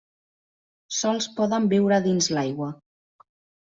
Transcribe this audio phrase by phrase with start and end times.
[0.99, 2.71] Sols poden viure dins l'aigua.